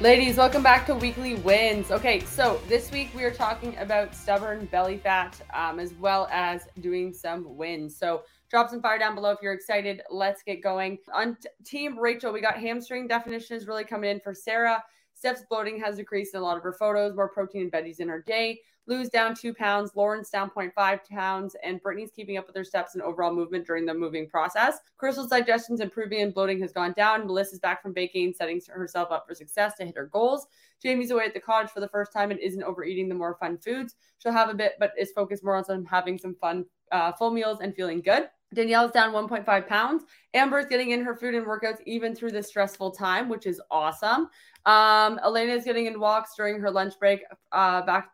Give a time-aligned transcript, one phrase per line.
[0.00, 1.90] Ladies, welcome back to Weekly Wins.
[1.90, 6.68] Okay, so this week we are talking about stubborn belly fat um, as well as
[6.78, 7.96] doing some wins.
[7.96, 10.02] So drop some fire down below if you're excited.
[10.08, 10.98] Let's get going.
[11.12, 14.84] On t- Team Rachel, we got hamstring definition is really coming in for Sarah.
[15.14, 18.08] Steph's bloating has decreased in a lot of her photos, more protein and veggies in
[18.08, 18.60] her day.
[18.88, 22.94] Lou's down two pounds, Lauren's down 0.5 pounds, and Brittany's keeping up with her steps
[22.94, 24.78] and overall movement during the moving process.
[24.96, 27.26] Crystal's digestion's improving and bloating has gone down.
[27.26, 30.46] Melissa's back from baking, setting herself up for success to hit her goals.
[30.82, 33.58] Jamie's away at the cottage for the first time and isn't overeating the more fun
[33.58, 33.94] foods.
[34.18, 37.58] She'll have a bit, but is focused more on having some fun uh, full meals
[37.60, 38.30] and feeling good.
[38.54, 40.04] Danielle's down 1.5 pounds.
[40.32, 44.30] Amber's getting in her food and workouts even through this stressful time, which is awesome.
[44.64, 48.10] Um, Elena is getting in walks during her lunch break, uh, back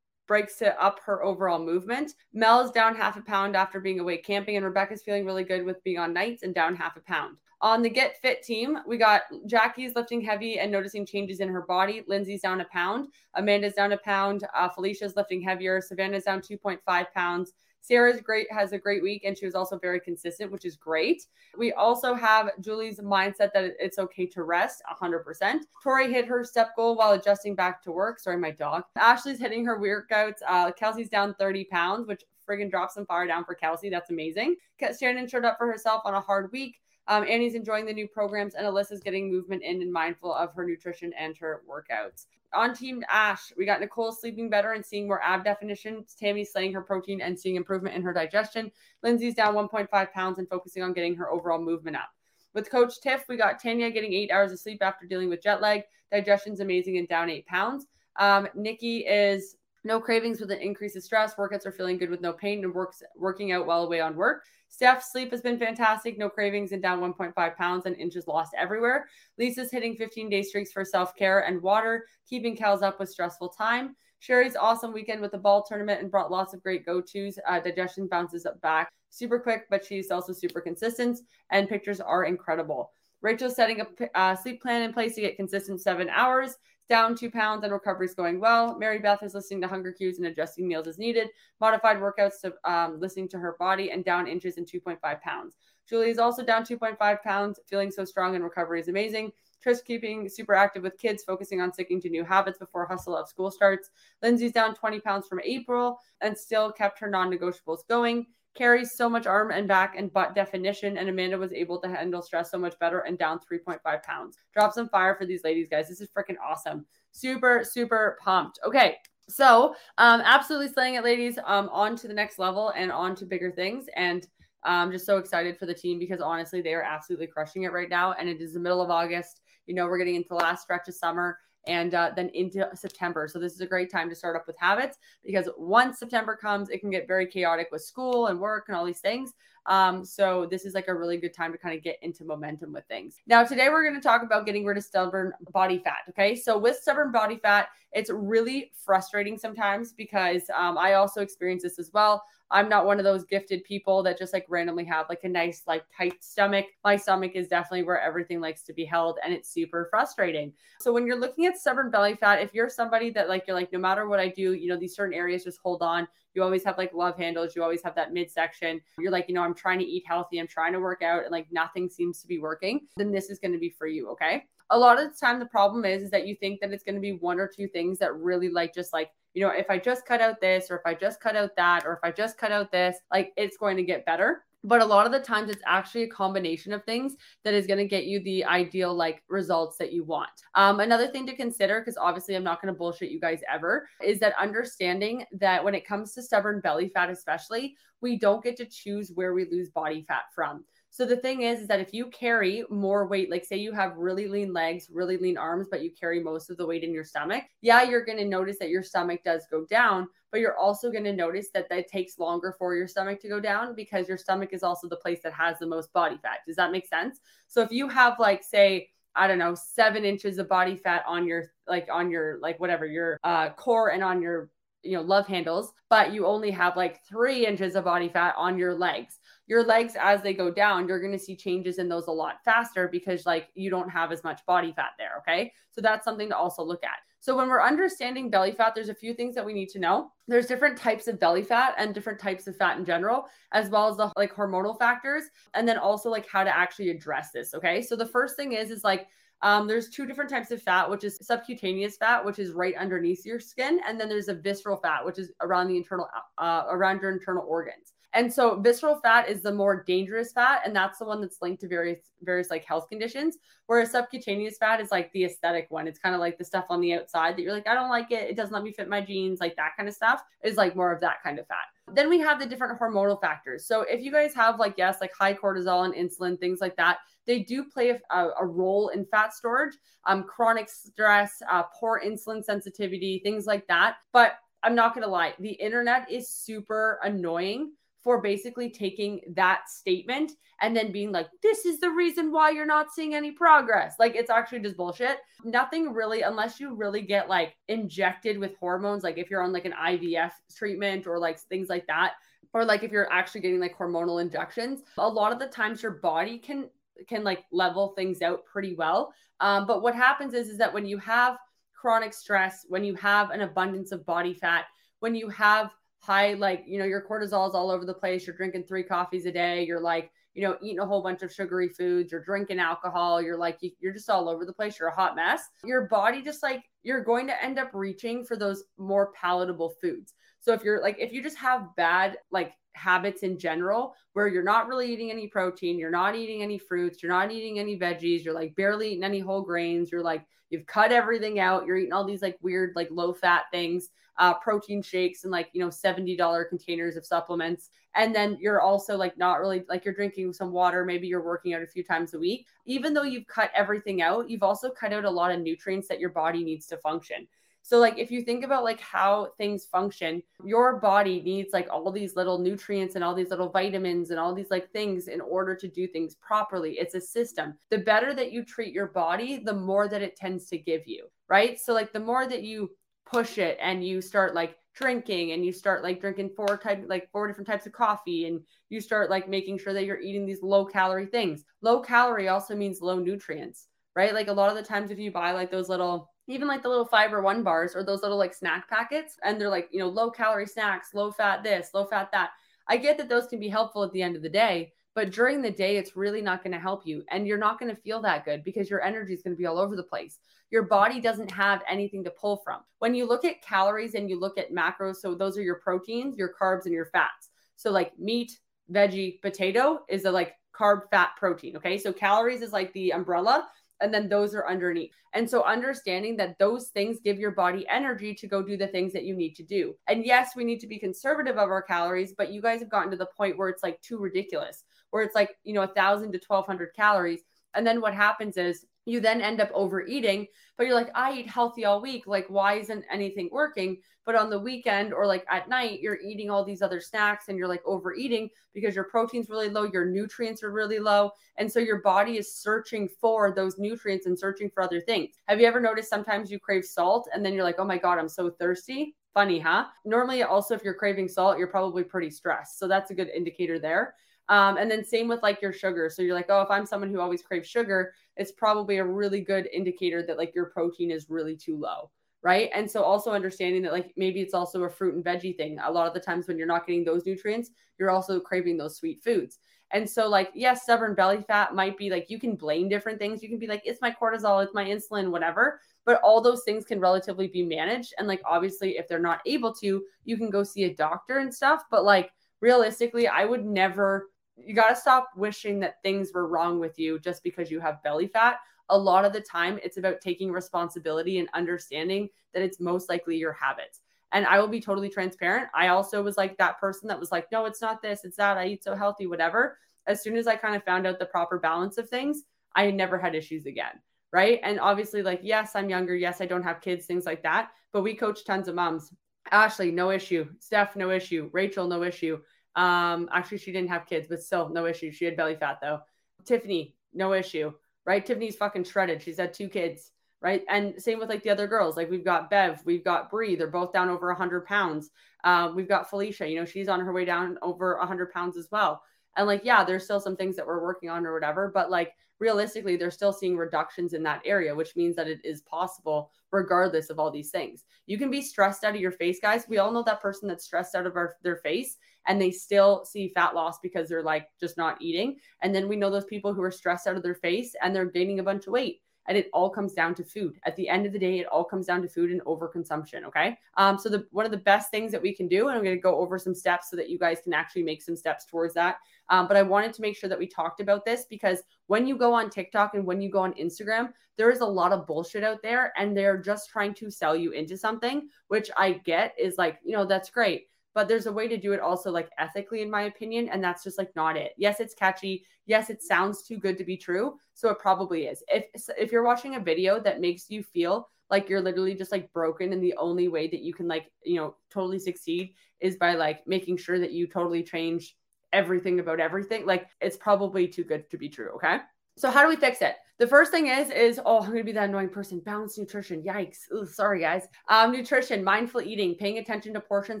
[0.26, 2.14] breaks to up her overall movement.
[2.32, 5.64] Mel is down half a pound after being away camping, and Rebecca's feeling really good
[5.64, 7.36] with being on nights and down half a pound.
[7.60, 11.62] On the Get Fit team, we got Jackie's lifting heavy and noticing changes in her
[11.62, 12.02] body.
[12.06, 13.08] Lindsay's down a pound.
[13.34, 14.46] Amanda's down a pound.
[14.54, 15.80] Uh, Felicia's lifting heavier.
[15.80, 16.80] Savannah's down 2.5
[17.14, 17.54] pounds.
[17.84, 21.26] Sarah's great has a great week and she was also very consistent, which is great.
[21.58, 25.58] We also have Julie's mindset that it's okay to rest 100%.
[25.82, 28.20] Tori hit her step goal while adjusting back to work.
[28.20, 28.84] Sorry, my dog.
[28.96, 30.38] Ashley's hitting her workouts.
[30.48, 33.90] Uh, Kelsey's down 30 pounds, which friggin' drops some fire down for Kelsey.
[33.90, 34.56] That's amazing.
[34.98, 36.80] Shannon showed up for herself on a hard week.
[37.06, 40.64] Um, Annie's enjoying the new programs, and Alyssa's getting movement in and mindful of her
[40.64, 42.26] nutrition and her workouts.
[42.54, 46.04] On Team Ash, we got Nicole sleeping better and seeing more ab definition.
[46.18, 48.70] Tammy slaying her protein and seeing improvement in her digestion.
[49.02, 52.10] Lindsay's down 1.5 pounds and focusing on getting her overall movement up.
[52.54, 55.60] With Coach Tiff, we got Tanya getting eight hours of sleep after dealing with jet
[55.60, 55.82] lag.
[56.12, 57.86] Digestion's amazing and down eight pounds.
[58.16, 61.34] Um, Nikki is no cravings with an increase of stress.
[61.34, 64.44] Workouts are feeling good with no pain and works working out while away on work.
[64.68, 66.18] Steph's sleep has been fantastic.
[66.18, 69.06] No cravings and down 1.5 pounds and inches lost everywhere.
[69.38, 73.50] Lisa's hitting 15 day streaks for self care and water, keeping cals up with stressful
[73.50, 73.94] time.
[74.18, 77.38] Sherry's awesome weekend with the ball tournament and brought lots of great go tos.
[77.46, 82.24] Uh, digestion bounces up back super quick, but she's also super consistent, and pictures are
[82.24, 82.90] incredible.
[83.22, 86.56] Rachel's setting a uh, sleep plan in place to get consistent seven hours
[86.88, 88.76] down two pounds and recovery is going well.
[88.78, 91.28] Mary Beth is listening to hunger cues and adjusting meals as needed.
[91.60, 95.56] Modified workouts to um, listening to her body and down inches and 2.5 pounds.
[95.88, 99.32] Julie is also down 2.5 pounds, feeling so strong and recovery is amazing.
[99.64, 103.28] Trish keeping super active with kids, focusing on sticking to new habits before hustle of
[103.28, 103.90] school starts.
[104.22, 109.08] Lindsay's down 20 pounds from April and still kept her non negotiables going carries so
[109.08, 112.58] much arm and back and butt definition, and Amanda was able to handle stress so
[112.58, 114.38] much better and down 3.5 pounds.
[114.52, 115.88] Drop some fire for these ladies, guys.
[115.88, 116.86] This is freaking awesome.
[117.12, 118.58] Super, super pumped.
[118.66, 118.96] Okay.
[119.28, 121.38] So, um, absolutely slaying it, ladies.
[121.46, 123.86] Um, on to the next level and on to bigger things.
[123.96, 124.26] And
[124.64, 127.88] I'm just so excited for the team because honestly, they are absolutely crushing it right
[127.88, 128.12] now.
[128.12, 129.40] And it is the middle of August.
[129.66, 133.28] You know, we're getting into the last stretch of summer and uh, then into September.
[133.28, 136.68] So this is a great time to start up with habits because once September comes,
[136.70, 139.32] it can get very chaotic with school and work and all these things.
[139.66, 142.72] Um, so this is like a really good time to kind of get into momentum
[142.72, 143.16] with things.
[143.26, 146.02] Now, today we're going to talk about getting rid of stubborn body fat.
[146.10, 146.36] Okay.
[146.36, 151.78] So with stubborn body fat, it's really frustrating sometimes because um, I also experience this
[151.78, 152.22] as well.
[152.50, 155.62] I'm not one of those gifted people that just like randomly have like a nice,
[155.66, 156.66] like tight stomach.
[156.84, 160.52] My stomach is definitely where everything likes to be held and it's super frustrating.
[160.80, 163.72] So when you're looking at stubborn belly fat, if you're somebody that like, you're like,
[163.72, 166.06] no matter what I do, you know, these certain areas just hold on.
[166.34, 167.54] You always have like love handles.
[167.56, 168.80] You always have that midsection.
[168.98, 170.38] You're like, you know, I'm trying to eat healthy.
[170.38, 172.86] I'm trying to work out and like nothing seems to be working.
[172.96, 174.08] Then this is going to be for you.
[174.10, 176.84] Okay a lot of the time the problem is is that you think that it's
[176.84, 179.68] going to be one or two things that really like just like you know if
[179.68, 182.10] i just cut out this or if i just cut out that or if i
[182.10, 185.20] just cut out this like it's going to get better but a lot of the
[185.20, 187.14] times it's actually a combination of things
[187.44, 190.30] that is going to get you the ideal like results that you want.
[190.54, 193.88] Um, another thing to consider because obviously i'm not going to bullshit you guys ever
[194.02, 198.56] is that understanding that when it comes to stubborn belly fat especially we don't get
[198.56, 200.64] to choose where we lose body fat from
[200.94, 203.96] So the thing is, is that if you carry more weight, like say you have
[203.96, 207.02] really lean legs, really lean arms, but you carry most of the weight in your
[207.02, 210.92] stomach, yeah, you're going to notice that your stomach does go down, but you're also
[210.92, 214.16] going to notice that that takes longer for your stomach to go down because your
[214.16, 216.38] stomach is also the place that has the most body fat.
[216.46, 217.18] Does that make sense?
[217.48, 221.26] So if you have like say I don't know, seven inches of body fat on
[221.26, 224.48] your like on your like whatever your uh, core and on your
[224.84, 228.58] you know love handles, but you only have like three inches of body fat on
[228.58, 229.18] your legs.
[229.46, 232.42] Your legs, as they go down, you're going to see changes in those a lot
[232.44, 235.12] faster because like you don't have as much body fat there.
[235.18, 236.98] Okay, so that's something to also look at.
[237.20, 240.10] So when we're understanding belly fat, there's a few things that we need to know.
[240.28, 243.88] There's different types of belly fat and different types of fat in general, as well
[243.88, 245.24] as the like hormonal factors,
[245.54, 247.54] and then also like how to actually address this.
[247.54, 247.80] Okay.
[247.80, 249.08] So the first thing is is like
[249.44, 253.26] um, there's two different types of fat, which is subcutaneous fat, which is right underneath
[253.26, 256.08] your skin, and then there's a visceral fat, which is around the internal,
[256.38, 257.92] uh, around your internal organs.
[258.14, 261.60] And so visceral fat is the more dangerous fat, and that's the one that's linked
[261.62, 263.38] to various various like health conditions.
[263.66, 265.88] Whereas subcutaneous fat is like the aesthetic one.
[265.88, 268.12] It's kind of like the stuff on the outside that you're like, I don't like
[268.12, 268.30] it.
[268.30, 270.92] It doesn't let me fit my jeans, like that kind of stuff is like more
[270.92, 271.64] of that kind of fat.
[271.92, 273.66] Then we have the different hormonal factors.
[273.66, 276.98] So if you guys have like yes, like high cortisol and insulin, things like that,
[277.26, 279.74] they do play a, a role in fat storage,
[280.06, 283.96] um, chronic stress, uh, poor insulin sensitivity, things like that.
[284.12, 287.72] But I'm not gonna lie, the internet is super annoying
[288.04, 292.66] for basically taking that statement and then being like, this is the reason why you're
[292.66, 293.94] not seeing any progress.
[293.98, 295.18] Like, it's actually just bullshit.
[295.42, 299.64] Nothing really, unless you really get like injected with hormones, like if you're on like
[299.64, 302.12] an IVF treatment or like things like that,
[302.52, 305.92] or like if you're actually getting like hormonal injections, a lot of the times your
[305.92, 306.68] body can
[307.08, 309.12] can like level things out pretty well.
[309.40, 311.36] Um, but what happens is is that when you have
[311.74, 314.66] chronic stress, when you have an abundance of body fat,
[315.00, 315.70] when you have
[316.04, 318.26] high, like, you know, your cortisol is all over the place.
[318.26, 319.64] You're drinking three coffees a day.
[319.64, 322.12] You're like, you know, eating a whole bunch of sugary foods.
[322.12, 323.22] You're drinking alcohol.
[323.22, 324.78] You're like, you're just all over the place.
[324.78, 325.42] You're a hot mess.
[325.64, 330.12] Your body just like, you're going to end up reaching for those more palatable foods.
[330.40, 334.42] So if you're like, if you just have bad, like, habits in general where you're
[334.42, 338.24] not really eating any protein, you're not eating any fruits, you're not eating any veggies,
[338.24, 341.92] you're like barely eating any whole grains, you're like you've cut everything out, you're eating
[341.92, 345.68] all these like weird like low fat things uh, protein shakes and like you know
[345.68, 347.70] $70 containers of supplements.
[347.96, 351.54] And then you're also like not really like you're drinking some water maybe you're working
[351.54, 352.46] out a few times a week.
[352.66, 356.00] Even though you've cut everything out you've also cut out a lot of nutrients that
[356.00, 357.26] your body needs to function
[357.64, 361.90] so like if you think about like how things function, your body needs like all
[361.90, 365.56] these little nutrients and all these little vitamins and all these like things in order
[365.56, 366.72] to do things properly.
[366.72, 367.54] It's a system.
[367.70, 371.06] The better that you treat your body, the more that it tends to give you,
[371.26, 371.58] right?
[371.58, 372.70] So like the more that you
[373.10, 377.10] push it and you start like drinking and you start like drinking four type like
[377.12, 380.42] four different types of coffee and you start like making sure that you're eating these
[380.42, 381.44] low calorie things.
[381.62, 384.12] Low calorie also means low nutrients, right?
[384.12, 386.68] Like a lot of the times if you buy like those little even like the
[386.68, 389.88] little fiber one bars or those little like snack packets and they're like, you know,
[389.88, 392.30] low calorie snacks, low fat this, low fat that.
[392.68, 395.42] I get that those can be helpful at the end of the day, but during
[395.42, 397.04] the day, it's really not going to help you.
[397.10, 399.46] And you're not going to feel that good because your energy is going to be
[399.46, 400.18] all over the place
[400.54, 402.60] your body doesn't have anything to pull from.
[402.78, 406.16] When you look at calories and you look at macros, so those are your proteins,
[406.16, 407.30] your carbs, and your fats.
[407.56, 408.38] So like meat,
[408.70, 411.56] veggie, potato is a like carb, fat, protein.
[411.56, 411.76] Okay.
[411.76, 413.48] So calories is like the umbrella
[413.80, 414.92] and then those are underneath.
[415.12, 418.92] And so understanding that those things give your body energy to go do the things
[418.92, 419.74] that you need to do.
[419.86, 422.90] And yes, we need to be conservative of our calories, but you guys have gotten
[422.90, 426.12] to the point where it's like too ridiculous, where it's like, you know, a thousand
[426.12, 427.20] to 1200 calories.
[427.54, 430.26] And then what happens is you then end up overeating
[430.56, 432.06] but you're like i eat healthy all week.
[432.06, 433.78] Like why isn't anything working?
[434.06, 437.38] But on the weekend or like at night you're eating all these other snacks and
[437.38, 441.10] you're like overeating because your protein's really low your nutrients are really low.
[441.36, 445.14] And so your body is searching for those nutrients and searching for other things.
[445.26, 447.98] Have you ever noticed sometimes you crave salt and then you're like oh my god
[447.98, 448.94] i'm so thirsty?
[449.12, 449.66] Funny huh?
[449.84, 452.58] Normally also if you're craving salt you're probably pretty stressed.
[452.58, 453.94] So that's a good indicator there
[454.28, 455.90] um, and then same with like your sugar.
[455.90, 459.20] So you're like, oh, if I'm someone who always craves sugar, it's probably a really
[459.20, 461.90] good indicator that like your protein is really too low.
[462.22, 462.48] Right.
[462.54, 465.58] And so also understanding that like maybe it's also a fruit and veggie thing.
[465.62, 468.78] A lot of the times when you're not getting those nutrients, you're also craving those
[468.78, 469.38] sweet foods.
[469.74, 473.22] And so, like, yes, stubborn belly fat might be like you can blame different things.
[473.22, 475.60] You can be like, it's my cortisol, it's my insulin, whatever.
[475.84, 477.92] But all those things can relatively be managed.
[477.98, 481.34] And like, obviously, if they're not able to, you can go see a doctor and
[481.34, 481.64] stuff.
[481.70, 486.58] But like, realistically, I would never you got to stop wishing that things were wrong
[486.58, 488.38] with you just because you have belly fat.
[488.70, 493.16] A lot of the time, it's about taking responsibility and understanding that it's most likely
[493.16, 493.80] your habits.
[494.12, 495.48] And I will be totally transparent.
[495.54, 498.38] I also was like that person that was like, no, it's not this, it's that.
[498.38, 499.58] I eat so healthy, whatever.
[499.86, 502.22] as soon as I kind of found out the proper balance of things,
[502.54, 503.80] I never had issues again.
[504.12, 504.38] Right.
[504.44, 505.96] And obviously, like, yes, I'm younger.
[505.96, 507.50] Yes, I don't have kids, things like that.
[507.72, 508.92] But we coach tons of moms.
[509.32, 510.28] Ashley, no issue.
[510.38, 511.28] Steph, no issue.
[511.32, 512.20] Rachel, no issue.
[512.56, 514.92] Um, actually, she didn't have kids, but still, no issue.
[514.92, 515.80] She had belly fat though.
[516.24, 517.52] Tiffany, no issue.
[517.86, 518.04] Right.
[518.04, 519.02] Tiffany's fucking shredded.
[519.02, 519.90] She's had two kids.
[520.22, 520.42] Right.
[520.48, 521.76] And same with like the other girls.
[521.76, 523.36] Like we've got Bev, we've got Bree.
[523.36, 524.90] They're both down over 100 pounds.
[525.22, 528.48] Um, we've got Felicia, you know, she's on her way down over 100 pounds as
[528.50, 528.82] well.
[529.16, 531.92] And like, yeah, there's still some things that we're working on or whatever, but like
[532.20, 536.90] realistically, they're still seeing reductions in that area, which means that it is possible regardless
[536.90, 537.64] of all these things.
[537.86, 539.46] You can be stressed out of your face, guys.
[539.48, 542.84] We all know that person that's stressed out of our, their face and they still
[542.84, 545.16] see fat loss because they're like just not eating.
[545.42, 547.84] And then we know those people who are stressed out of their face and they're
[547.84, 548.80] gaining a bunch of weight.
[549.06, 550.38] And it all comes down to food.
[550.46, 553.38] At the end of the day it all comes down to food and overconsumption okay?
[553.56, 555.76] Um so the one of the best things that we can do and i'm going
[555.76, 558.54] to go over some steps so that you guys can actually make some steps towards
[558.54, 558.76] that
[559.08, 561.96] um, but i wanted to make sure that we talked about this because when you
[561.96, 565.24] go on tiktok and when you go on instagram there is a lot of bullshit
[565.24, 569.36] out there and they're just trying to sell you into something which i get is
[569.38, 572.60] like you know that's great but there's a way to do it also like ethically
[572.62, 574.32] in my opinion and that's just like not it.
[574.36, 575.24] Yes it's catchy.
[575.46, 578.22] Yes it sounds too good to be true so it probably is.
[578.28, 578.44] If
[578.76, 582.52] if you're watching a video that makes you feel like you're literally just like broken
[582.52, 586.26] and the only way that you can like you know totally succeed is by like
[586.26, 587.96] making sure that you totally change
[588.32, 591.58] everything about everything like it's probably too good to be true okay?
[591.96, 592.74] So how do we fix it?
[592.98, 595.20] The first thing is is oh i'm gonna be that annoying person.
[595.20, 596.02] Balanced nutrition.
[596.02, 596.50] Yikes.
[596.52, 597.26] Ooh, sorry guys.
[597.48, 600.00] Um nutrition mindful eating paying attention to portion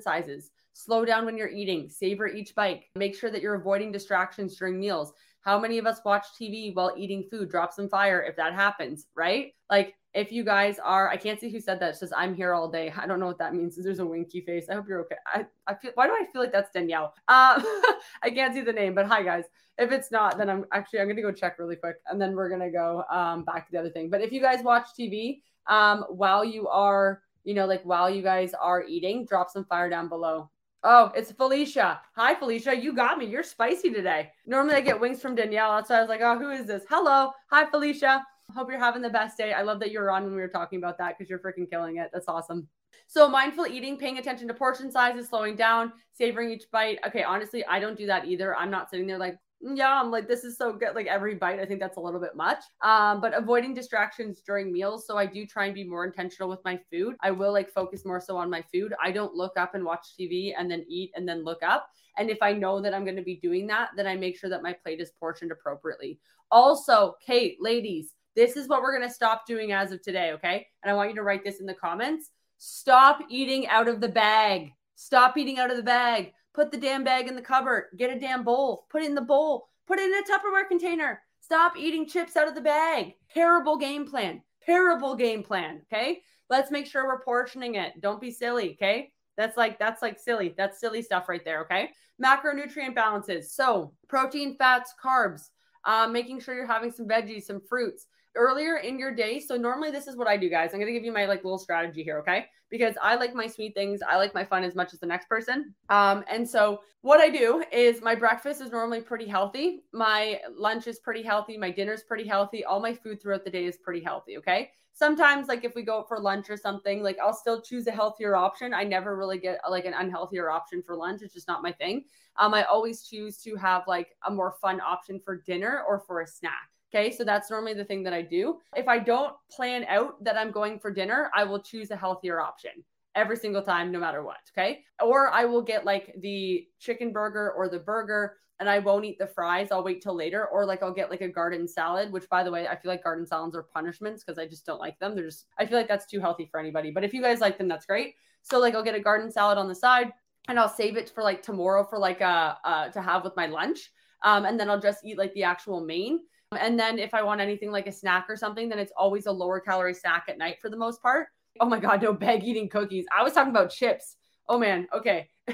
[0.00, 2.82] sizes Slow down when you're eating, savor each bite.
[2.96, 5.12] Make sure that you're avoiding distractions during meals.
[5.40, 7.48] How many of us watch TV while eating food?
[7.48, 9.52] Drop some fire if that happens, right?
[9.70, 11.90] Like if you guys are, I can't see who said that.
[11.90, 12.92] It says I'm here all day.
[12.98, 13.76] I don't know what that means.
[13.76, 14.66] There's a winky face.
[14.68, 15.16] I hope you're okay.
[15.26, 15.92] I, I feel.
[15.94, 17.14] Why do I feel like that's Danielle?
[17.28, 17.62] Uh,
[18.22, 19.44] I can't see the name, but hi guys.
[19.78, 22.48] If it's not, then I'm actually I'm gonna go check really quick, and then we're
[22.48, 24.10] gonna go um, back to the other thing.
[24.10, 28.22] But if you guys watch TV um, while you are, you know, like while you
[28.22, 30.50] guys are eating, drop some fire down below.
[30.86, 31.98] Oh, it's Felicia.
[32.14, 32.76] Hi, Felicia.
[32.76, 33.24] You got me.
[33.24, 34.30] You're spicy today.
[34.44, 35.82] Normally I get wings from Danielle.
[35.82, 36.82] So I was like, oh, who is this?
[36.90, 37.30] Hello.
[37.50, 38.22] Hi, Felicia.
[38.54, 39.54] Hope you're having the best day.
[39.54, 41.70] I love that you were on when we were talking about that because you're freaking
[41.70, 42.10] killing it.
[42.12, 42.68] That's awesome.
[43.06, 46.98] So mindful eating, paying attention to portion sizes, slowing down, savoring each bite.
[47.06, 48.54] Okay, honestly, I don't do that either.
[48.54, 49.38] I'm not sitting there like,
[49.72, 50.94] yeah, I'm like, this is so good.
[50.94, 52.62] Like every bite, I think that's a little bit much.
[52.82, 55.06] Um, but avoiding distractions during meals.
[55.06, 57.14] So I do try and be more intentional with my food.
[57.20, 58.92] I will like focus more so on my food.
[59.02, 61.88] I don't look up and watch TV and then eat and then look up.
[62.18, 64.50] And if I know that I'm going to be doing that, then I make sure
[64.50, 66.20] that my plate is portioned appropriately.
[66.50, 70.32] Also, Kate, ladies, this is what we're going to stop doing as of today.
[70.32, 70.66] Okay.
[70.82, 72.30] And I want you to write this in the comments.
[72.58, 74.72] Stop eating out of the bag.
[74.94, 76.32] Stop eating out of the bag.
[76.54, 77.86] Put the damn bag in the cupboard.
[77.96, 78.86] Get a damn bowl.
[78.88, 79.68] Put it in the bowl.
[79.86, 81.20] Put it in a Tupperware container.
[81.40, 83.14] Stop eating chips out of the bag.
[83.32, 84.40] Terrible game plan.
[84.64, 85.82] Terrible game plan.
[85.92, 86.22] Okay.
[86.48, 88.00] Let's make sure we're portioning it.
[88.00, 88.72] Don't be silly.
[88.72, 89.12] Okay.
[89.36, 90.54] That's like that's like silly.
[90.56, 91.62] That's silly stuff right there.
[91.62, 91.90] Okay.
[92.22, 93.52] Macronutrient balances.
[93.52, 95.50] So protein, fats, carbs.
[95.84, 99.40] Um, making sure you're having some veggies, some fruits earlier in your day.
[99.40, 100.72] So normally this is what I do, guys.
[100.72, 102.46] I'm gonna give you my like little strategy here, okay?
[102.70, 104.00] Because I like my sweet things.
[104.02, 105.74] I like my fun as much as the next person.
[105.90, 109.84] Um, and so what I do is my breakfast is normally pretty healthy.
[109.92, 111.56] My lunch is pretty healthy.
[111.56, 112.64] My dinner's pretty healthy.
[112.64, 114.38] All my food throughout the day is pretty healthy.
[114.38, 114.70] Okay.
[114.96, 117.90] Sometimes, like if we go out for lunch or something, like I'll still choose a
[117.90, 118.72] healthier option.
[118.72, 121.20] I never really get like an unhealthier option for lunch.
[121.20, 122.04] It's just not my thing.
[122.36, 126.20] Um, I always choose to have like a more fun option for dinner or for
[126.20, 126.70] a snack.
[126.94, 128.58] Okay, so that's normally the thing that I do.
[128.76, 132.40] If I don't plan out that I'm going for dinner, I will choose a healthier
[132.40, 132.70] option
[133.16, 134.36] every single time, no matter what.
[134.56, 139.04] Okay, or I will get like the chicken burger or the burger and I won't
[139.04, 139.72] eat the fries.
[139.72, 140.46] I'll wait till later.
[140.46, 143.02] Or like I'll get like a garden salad, which by the way, I feel like
[143.02, 145.16] garden salads are punishments because I just don't like them.
[145.16, 146.92] They're just I feel like that's too healthy for anybody.
[146.92, 148.14] But if you guys like them, that's great.
[148.42, 150.12] So like I'll get a garden salad on the side
[150.46, 153.46] and I'll save it for like tomorrow for like uh, uh to have with my
[153.46, 153.90] lunch.
[154.22, 156.20] Um, and then I'll just eat like the actual main.
[156.56, 159.32] And then if I want anything like a snack or something, then it's always a
[159.32, 161.28] lower calorie snack at night for the most part.
[161.60, 163.06] Oh my God, no bag eating cookies.
[163.16, 164.16] I was talking about chips.
[164.48, 165.28] Oh man, okay.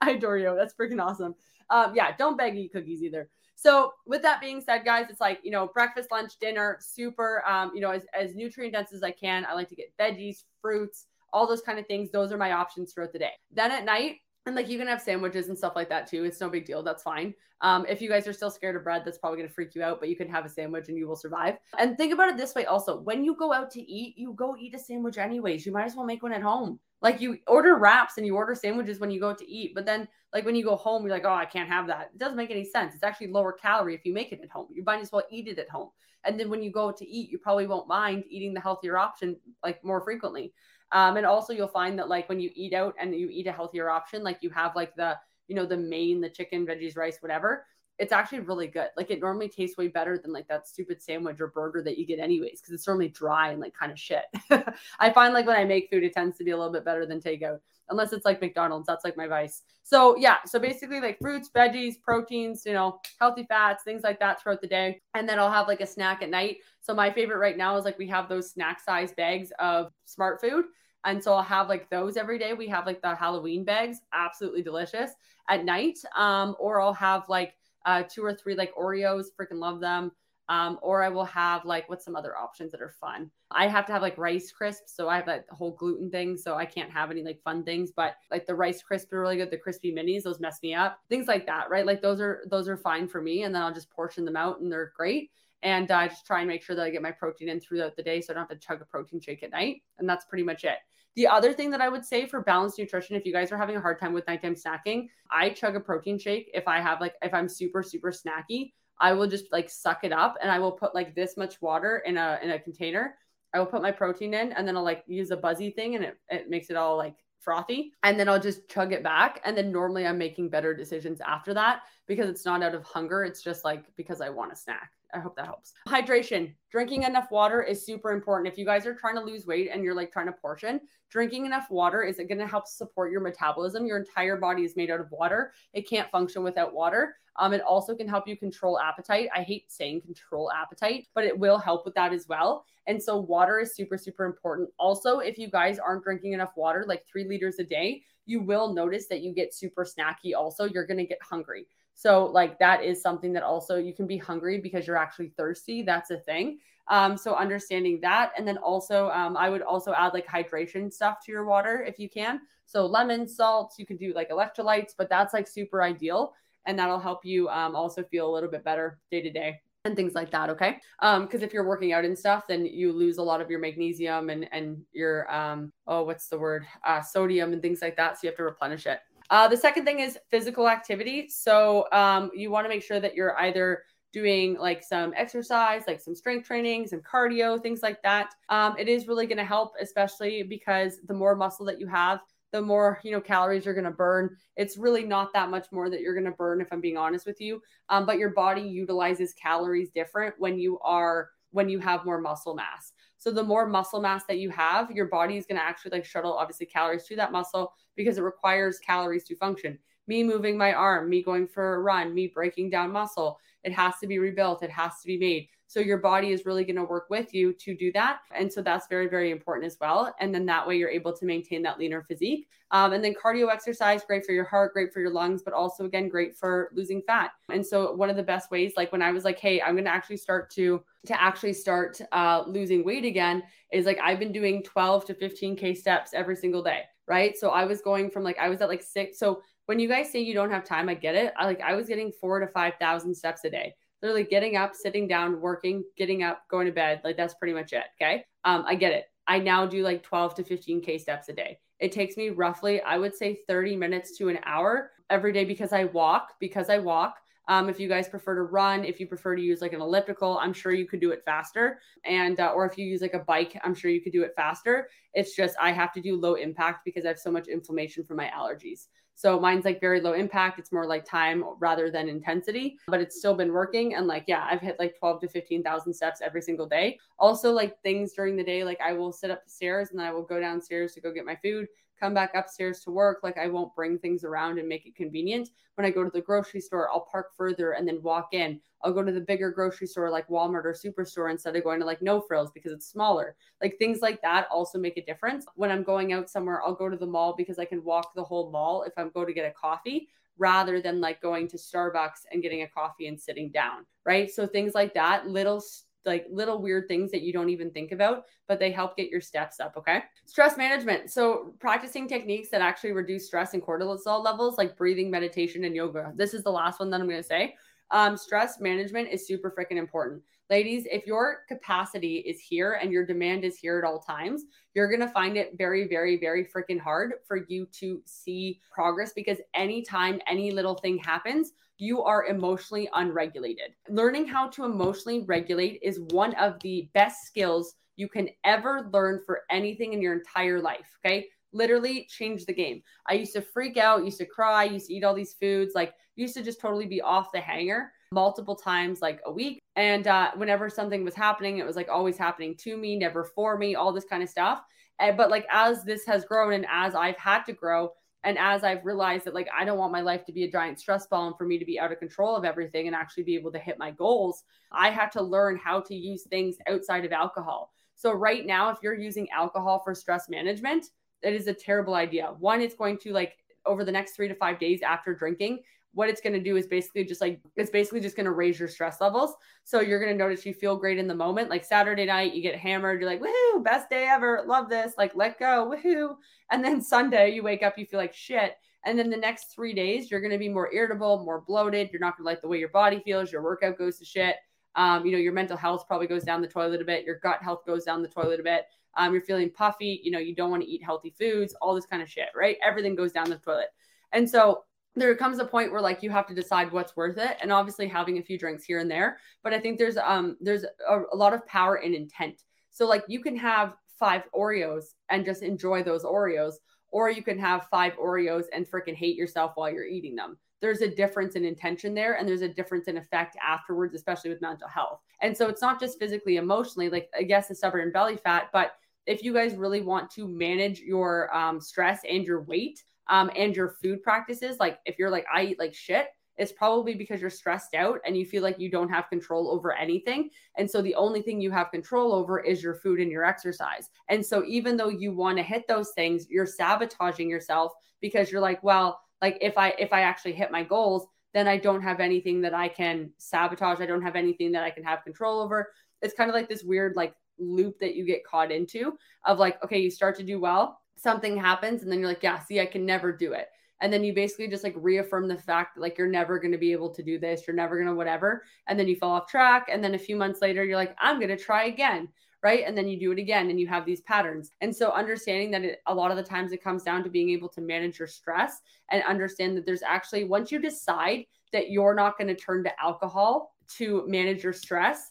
[0.00, 0.54] I adore you.
[0.56, 1.34] That's freaking awesome.
[1.70, 3.28] Um, yeah, don't bag eat cookies either.
[3.54, 7.72] So with that being said, guys, it's like, you know, breakfast, lunch, dinner, super, um,
[7.74, 9.44] you know, as, as nutrient dense as I can.
[9.44, 12.10] I like to get veggies, fruits, all those kind of things.
[12.10, 13.32] Those are my options throughout the day.
[13.50, 14.16] Then at night,
[14.48, 16.24] and like you can have sandwiches and stuff like that too.
[16.24, 16.82] It's no big deal.
[16.82, 17.34] That's fine.
[17.60, 19.82] Um, if you guys are still scared of bread, that's probably going to freak you
[19.82, 21.58] out, but you can have a sandwich and you will survive.
[21.78, 24.56] And think about it this way also when you go out to eat, you go
[24.58, 25.64] eat a sandwich anyways.
[25.64, 26.78] You might as well make one at home.
[27.00, 30.08] Like you order wraps and you order sandwiches when you go to eat, but then
[30.32, 32.10] like when you go home, you're like, oh, I can't have that.
[32.12, 32.94] It doesn't make any sense.
[32.94, 34.66] It's actually lower calorie if you make it at home.
[34.72, 35.90] You might as well eat it at home.
[36.24, 39.36] And then when you go to eat, you probably won't mind eating the healthier option
[39.62, 40.52] like more frequently.
[40.92, 43.52] Um, and also you'll find that like when you eat out and you eat a
[43.52, 45.16] healthier option, like you have like the,
[45.46, 47.66] you know, the main, the chicken, veggies, rice, whatever,
[47.98, 48.88] it's actually really good.
[48.96, 52.06] Like it normally tastes way better than like that stupid sandwich or burger that you
[52.06, 54.24] get anyways, because it's normally dry and like kind of shit.
[55.00, 57.06] I find like when I make food, it tends to be a little bit better
[57.06, 57.58] than takeout,
[57.90, 58.86] unless it's like McDonald's.
[58.86, 59.62] That's like my vice.
[59.82, 64.40] So yeah, so basically like fruits, veggies, proteins, you know, healthy fats, things like that
[64.40, 66.58] throughout the day, and then I'll have like a snack at night.
[66.80, 70.62] So my favorite right now is like we have those snack size bags of Smartfood.
[71.04, 72.54] And so I'll have like those every day.
[72.54, 75.12] We have like the Halloween bags, absolutely delicious
[75.48, 75.98] at night.
[76.16, 77.54] Um, or I'll have like
[77.86, 80.12] uh, two or three like Oreos, freaking love them.
[80.50, 83.30] Um, or I will have like what's some other options that are fun.
[83.50, 86.54] I have to have like rice crisps, so I have that whole gluten thing, so
[86.54, 87.90] I can't have any like fun things.
[87.94, 89.50] But like the rice crisps are really good.
[89.50, 91.00] The crispy minis, those mess me up.
[91.10, 91.84] Things like that, right?
[91.84, 94.60] Like those are those are fine for me, and then I'll just portion them out,
[94.60, 95.30] and they're great.
[95.62, 97.96] And I uh, just try and make sure that I get my protein in throughout
[97.96, 99.82] the day, so I don't have to chug a protein shake at night.
[99.98, 100.78] And that's pretty much it.
[101.18, 103.74] The other thing that I would say for balanced nutrition, if you guys are having
[103.74, 106.48] a hard time with nighttime snacking, I chug a protein shake.
[106.54, 108.70] If I have like, if I'm super, super snacky,
[109.00, 112.04] I will just like suck it up and I will put like this much water
[112.06, 113.16] in a in a container.
[113.52, 116.04] I will put my protein in and then I'll like use a buzzy thing and
[116.04, 119.40] it, it makes it all like frothy and then I'll just chug it back.
[119.44, 123.22] And then normally I'm making better decisions after that because it's not out of hunger.
[123.22, 124.90] It's just like because I want a snack.
[125.14, 125.72] I hope that helps.
[125.86, 128.52] Hydration, drinking enough water is super important.
[128.52, 131.46] If you guys are trying to lose weight and you're like trying to portion, drinking
[131.46, 133.86] enough water is going to help support your metabolism.
[133.86, 135.52] Your entire body is made out of water.
[135.72, 137.16] It can't function without water.
[137.36, 139.28] Um, it also can help you control appetite.
[139.34, 142.64] I hate saying control appetite, but it will help with that as well.
[142.86, 144.70] And so, water is super, super important.
[144.78, 148.74] Also, if you guys aren't drinking enough water, like three liters a day, you will
[148.74, 150.34] notice that you get super snacky.
[150.36, 151.66] Also, you're going to get hungry.
[151.98, 155.82] So, like, that is something that also you can be hungry because you're actually thirsty.
[155.82, 156.60] That's a thing.
[156.86, 158.30] Um, so, understanding that.
[158.38, 161.98] And then also, um, I would also add like hydration stuff to your water if
[161.98, 162.42] you can.
[162.66, 166.34] So, lemon, salts, you can do like electrolytes, but that's like super ideal.
[166.66, 169.96] And that'll help you um, also feel a little bit better day to day and
[169.96, 170.50] things like that.
[170.50, 170.78] Okay.
[171.00, 173.58] Um, because if you're working out and stuff, then you lose a lot of your
[173.58, 178.14] magnesium and and your um oh what's the word uh sodium and things like that.
[178.14, 179.00] So you have to replenish it.
[179.30, 181.28] Uh, the second thing is physical activity.
[181.28, 186.00] So um, you want to make sure that you're either doing like some exercise, like
[186.00, 188.34] some strength training, some cardio, things like that.
[188.48, 192.20] Um, it is really going to help, especially because the more muscle that you have,
[192.50, 194.34] the more you know calories you're going to burn.
[194.56, 197.26] It's really not that much more that you're going to burn, if I'm being honest
[197.26, 197.60] with you.
[197.90, 202.54] Um, but your body utilizes calories different when you are when you have more muscle
[202.54, 202.92] mass.
[203.18, 206.04] So the more muscle mass that you have, your body is going to actually like
[206.04, 209.78] shuttle obviously calories to that muscle because it requires calories to function.
[210.06, 213.94] Me moving my arm, me going for a run, me breaking down muscle, it has
[214.00, 215.48] to be rebuilt, it has to be made.
[215.68, 218.20] So your body is really going to work with you to do that.
[218.34, 220.14] And so that's very, very important as well.
[220.18, 222.48] And then that way you're able to maintain that leaner physique.
[222.70, 225.84] Um, and then cardio exercise, great for your heart, great for your lungs, but also
[225.84, 227.32] again, great for losing fat.
[227.50, 229.84] And so one of the best ways, like when I was like, hey, I'm going
[229.84, 234.32] to actually start to to actually start uh, losing weight again, is like I've been
[234.32, 236.82] doing 12 to 15k steps every single day.
[237.06, 237.36] Right.
[237.38, 239.18] So I was going from like I was at like six.
[239.18, 241.34] So when you guys say you don't have time, I get it.
[241.36, 244.74] I like I was getting four to five thousand steps a day literally getting up,
[244.74, 247.00] sitting down, working, getting up, going to bed.
[247.04, 247.84] Like that's pretty much it.
[248.00, 248.24] Okay.
[248.44, 249.06] Um, I get it.
[249.26, 251.58] I now do like 12 to 15K steps a day.
[251.80, 255.72] It takes me roughly, I would say 30 minutes to an hour every day because
[255.72, 257.16] I walk, because I walk.
[257.46, 260.38] Um, if you guys prefer to run, if you prefer to use like an elliptical,
[260.38, 261.80] I'm sure you could do it faster.
[262.04, 264.34] And, uh, or if you use like a bike, I'm sure you could do it
[264.36, 264.88] faster.
[265.14, 268.18] It's just I have to do low impact because I have so much inflammation from
[268.18, 268.88] my allergies.
[269.18, 270.60] So mine's like very low impact.
[270.60, 273.96] It's more like time rather than intensity, but it's still been working.
[273.96, 277.00] And like, yeah, I've hit like 12 to 15,000 steps every single day.
[277.18, 280.06] Also, like things during the day, like I will sit up the stairs and then
[280.06, 281.66] I will go downstairs to go get my food
[281.98, 283.20] come back upstairs to work.
[283.22, 285.48] Like I won't bring things around and make it convenient.
[285.74, 288.60] When I go to the grocery store, I'll park further and then walk in.
[288.82, 291.86] I'll go to the bigger grocery store like Walmart or Superstore instead of going to
[291.86, 293.36] like No Frills because it's smaller.
[293.62, 295.46] Like things like that also make a difference.
[295.54, 298.24] When I'm going out somewhere, I'll go to the mall because I can walk the
[298.24, 300.08] whole mall if I'm going to get a coffee
[300.38, 304.30] rather than like going to Starbucks and getting a coffee and sitting down, right?
[304.30, 305.62] So things like that, little
[306.08, 309.20] like little weird things that you don't even think about, but they help get your
[309.20, 309.76] steps up.
[309.76, 310.02] Okay.
[310.26, 311.10] Stress management.
[311.10, 316.12] So, practicing techniques that actually reduce stress and cortisol levels, like breathing, meditation, and yoga.
[316.16, 317.54] This is the last one that I'm going to say.
[317.90, 320.22] Um, stress management is super freaking important.
[320.50, 324.44] ladies, if your capacity is here and your demand is here at all times,
[324.74, 329.12] you're going to find it very, very, very freaking hard for you to see progress
[329.14, 333.74] because anytime any little thing happens, you are emotionally unregulated.
[333.88, 339.20] Learning how to emotionally regulate is one of the best skills you can ever learn
[339.24, 340.98] for anything in your entire life.
[341.04, 341.26] Okay.
[341.52, 342.82] Literally change the game.
[343.08, 345.94] I used to freak out, used to cry, used to eat all these foods, like
[346.14, 350.30] used to just totally be off the hanger multiple times like a week and uh,
[350.36, 353.92] whenever something was happening it was like always happening to me never for me all
[353.92, 354.62] this kind of stuff
[354.98, 357.90] and, but like as this has grown and as i've had to grow
[358.24, 360.78] and as i've realized that like i don't want my life to be a giant
[360.78, 363.34] stress ball and for me to be out of control of everything and actually be
[363.34, 367.12] able to hit my goals i had to learn how to use things outside of
[367.12, 367.72] alcohol.
[367.94, 370.86] So right now if you're using alcohol for stress management
[371.22, 372.34] it is a terrible idea.
[372.38, 375.60] One it's going to like over the next three to five days after drinking
[375.98, 378.56] what it's going to do is basically just like it's basically just going to raise
[378.56, 379.34] your stress levels.
[379.64, 381.50] So you're going to notice you feel great in the moment.
[381.50, 385.16] Like Saturday night, you get hammered, you're like, woohoo, best day ever, love this, like
[385.16, 386.14] let go, woohoo.
[386.52, 388.54] And then Sunday, you wake up, you feel like shit.
[388.86, 391.90] And then the next three days, you're going to be more irritable, more bloated.
[391.90, 393.32] You're not going to like the way your body feels.
[393.32, 394.36] Your workout goes to shit.
[394.76, 397.04] Um, you know, your mental health probably goes down the toilet a bit.
[397.04, 398.66] Your gut health goes down the toilet a bit.
[398.96, 400.00] Um, you're feeling puffy.
[400.04, 402.56] You know, you don't want to eat healthy foods, all this kind of shit, right?
[402.64, 403.70] Everything goes down the toilet.
[404.12, 404.62] And so
[404.96, 407.86] there comes a point where like you have to decide what's worth it and obviously
[407.86, 411.16] having a few drinks here and there but i think there's um there's a, a,
[411.16, 412.42] lot of power in intent.
[412.70, 416.54] So like you can have five oreos and just enjoy those oreos
[416.90, 420.38] or you can have five oreos and freaking hate yourself while you're eating them.
[420.60, 424.40] There's a difference in intention there and there's a difference in effect afterwards especially with
[424.40, 425.00] mental health.
[425.20, 428.72] And so it's not just physically emotionally like i guess the stubborn belly fat but
[429.06, 433.54] if you guys really want to manage your um, stress and your weight um, and
[433.54, 434.58] your food practices.
[434.60, 438.16] Like if you're like, I eat like shit, it's probably because you're stressed out and
[438.16, 440.30] you feel like you don't have control over anything.
[440.56, 443.90] And so the only thing you have control over is your food and your exercise.
[444.08, 448.40] And so even though you want to hit those things, you're sabotaging yourself because you're
[448.40, 451.98] like, well, like if I if I actually hit my goals, then I don't have
[451.98, 453.80] anything that I can sabotage.
[453.80, 455.72] I don't have anything that I can have control over.
[456.02, 459.62] It's kind of like this weird like loop that you get caught into of like,
[459.64, 462.66] okay, you start to do well something happens and then you're like, yeah, see, I
[462.66, 463.48] can never do it.
[463.80, 466.58] And then you basically just like reaffirm the fact that like you're never going to
[466.58, 468.42] be able to do this, you're never going to whatever.
[468.66, 469.68] And then you fall off track.
[469.70, 472.08] And then a few months later, you're like, I'm going to try again.
[472.40, 472.62] Right.
[472.64, 474.52] And then you do it again and you have these patterns.
[474.60, 477.30] And so understanding that it, a lot of the times it comes down to being
[477.30, 481.94] able to manage your stress and understand that there's actually, once you decide that you're
[481.94, 485.10] not going to turn to alcohol to manage your stress,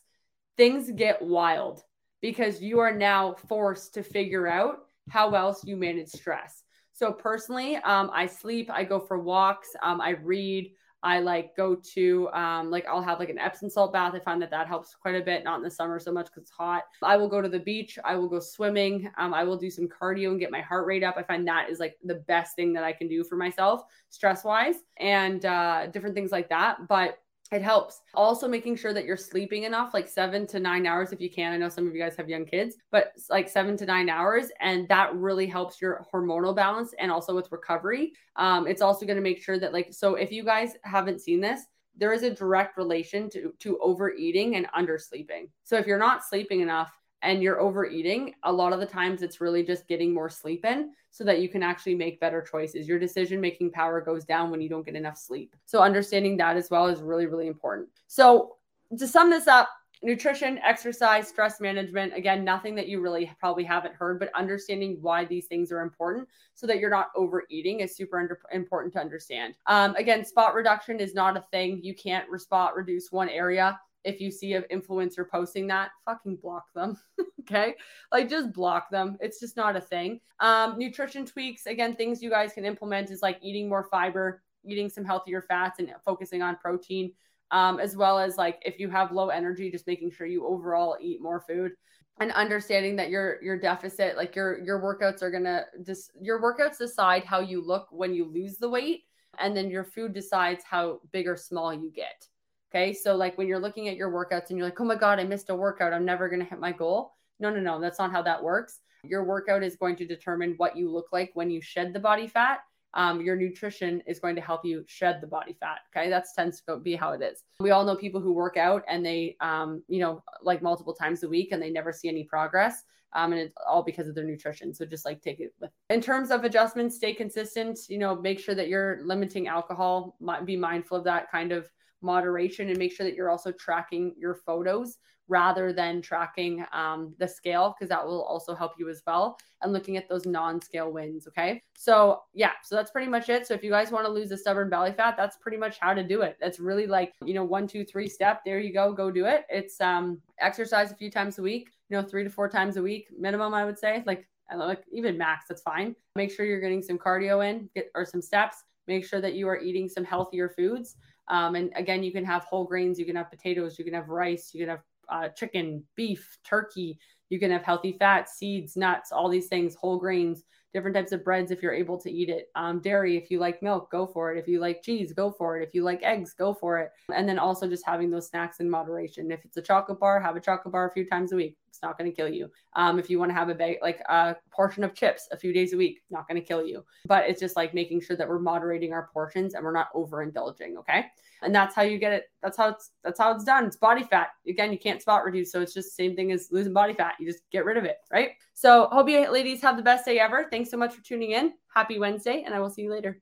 [0.55, 1.83] things get wild
[2.21, 6.63] because you are now forced to figure out how else you manage stress.
[6.93, 10.71] So personally, um, I sleep, I go for walks, um, I read,
[11.03, 14.13] I like go to um, like I'll have like an Epsom salt bath.
[14.15, 16.43] I find that that helps quite a bit, not in the summer so much because
[16.43, 16.83] it's hot.
[17.03, 17.99] I will go to the beach.
[18.03, 19.09] I will go swimming.
[19.17, 21.15] Um, I will do some cardio and get my heart rate up.
[21.17, 24.43] I find that is like the best thing that I can do for myself, stress
[24.43, 26.87] wise, and uh, different things like that.
[26.89, 27.19] But
[27.51, 28.01] it helps.
[28.13, 31.53] Also, making sure that you're sleeping enough, like seven to nine hours if you can.
[31.53, 34.47] I know some of you guys have young kids, but like seven to nine hours.
[34.59, 38.13] And that really helps your hormonal balance and also with recovery.
[38.35, 41.39] Um, it's also going to make sure that, like, so if you guys haven't seen
[41.39, 41.61] this,
[41.95, 45.49] there is a direct relation to, to overeating and undersleeping.
[45.63, 49.41] So if you're not sleeping enough, and you're overeating, a lot of the times it's
[49.41, 52.87] really just getting more sleep in so that you can actually make better choices.
[52.87, 55.55] Your decision making power goes down when you don't get enough sleep.
[55.65, 57.89] So, understanding that as well is really, really important.
[58.07, 58.57] So,
[58.97, 59.69] to sum this up,
[60.03, 65.25] nutrition, exercise, stress management again, nothing that you really probably haven't heard, but understanding why
[65.25, 69.55] these things are important so that you're not overeating is super under- important to understand.
[69.65, 71.79] Um, again, spot reduction is not a thing.
[71.83, 76.63] You can't spot reduce one area if you see an influencer posting that, fucking block
[76.73, 76.97] them.
[77.41, 77.75] okay.
[78.11, 79.17] Like just block them.
[79.19, 80.21] It's just not a thing.
[80.39, 84.89] Um, nutrition tweaks, again, things you guys can implement is like eating more fiber, eating
[84.89, 87.11] some healthier fats, and focusing on protein.
[87.51, 90.97] Um, as well as like if you have low energy, just making sure you overall
[90.99, 91.71] eat more food
[92.19, 96.77] and understanding that your your deficit, like your your workouts are gonna just your workouts
[96.77, 99.03] decide how you look when you lose the weight,
[99.39, 102.27] and then your food decides how big or small you get.
[102.71, 102.93] Okay.
[102.93, 105.23] So, like when you're looking at your workouts and you're like, oh my God, I
[105.23, 105.93] missed a workout.
[105.93, 107.13] I'm never going to hit my goal.
[107.39, 107.79] No, no, no.
[107.79, 108.79] That's not how that works.
[109.03, 112.27] Your workout is going to determine what you look like when you shed the body
[112.27, 112.59] fat.
[112.93, 115.79] Um, your nutrition is going to help you shed the body fat.
[115.95, 116.09] Okay.
[116.09, 117.43] That tends to be how it is.
[117.59, 121.23] We all know people who work out and they, um, you know, like multiple times
[121.23, 122.83] a week and they never see any progress.
[123.13, 124.73] Um, and it's all because of their nutrition.
[124.73, 125.71] So just like take it with.
[125.89, 127.79] In terms of adjustments, stay consistent.
[127.87, 130.17] You know, make sure that you're limiting alcohol.
[130.43, 131.69] Be mindful of that kind of
[132.01, 134.97] moderation and make sure that you're also tracking your photos
[135.29, 139.73] rather than tracking um, the scale because that will also help you as well and
[139.73, 141.61] looking at those non-scale wins okay?
[141.75, 143.45] So yeah so that's pretty much it.
[143.45, 145.93] So if you guys want to lose the stubborn belly fat that's pretty much how
[145.93, 146.37] to do it.
[146.39, 149.45] That's really like you know one two three step there you go go do it.
[149.49, 152.81] It's um exercise a few times a week you know three to four times a
[152.81, 155.95] week minimum i would say like like even max that's fine.
[156.15, 158.63] Make sure you're getting some cardio in get or some steps.
[158.87, 160.95] Make sure that you are eating some healthier foods
[161.29, 164.09] um, and again you can have whole grains you can have potatoes you can have
[164.09, 166.99] rice you can have uh, chicken, beef, turkey.
[167.29, 171.23] You can have healthy fats, seeds, nuts, all these things, whole grains, different types of
[171.23, 172.47] breads if you're able to eat it.
[172.55, 174.39] Um, dairy, if you like milk, go for it.
[174.39, 175.67] If you like cheese, go for it.
[175.67, 176.91] If you like eggs, go for it.
[177.13, 179.31] And then also just having those snacks in moderation.
[179.31, 181.57] If it's a chocolate bar, have a chocolate bar a few times a week.
[181.69, 182.49] It's not going to kill you.
[182.73, 185.53] Um, if you want to have a bag, like a portion of chips a few
[185.53, 186.83] days a week, not going to kill you.
[187.05, 190.77] But it's just like making sure that we're moderating our portions and we're not overindulging.
[190.79, 191.05] Okay?
[191.41, 193.65] And that's how you get it that's how it's that's how it's done.
[193.65, 194.29] It's body fat.
[194.47, 197.15] Again you can't spot reduce so it's just the same thing as losing body fat.
[197.19, 198.31] You just get rid of it right?
[198.53, 200.47] So hope you ladies have the best day ever.
[200.49, 201.53] Thanks so much for tuning in.
[201.73, 203.21] Happy wednesday and i will see you later